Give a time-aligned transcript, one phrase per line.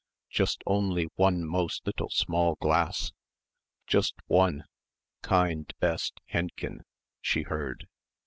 [0.31, 3.11] Just only one most little small glass!
[3.85, 4.63] Just one!
[5.21, 6.85] Kind best, Hendchen!"
[7.21, 7.87] she heard.